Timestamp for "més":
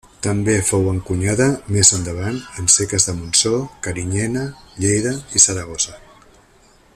1.75-1.91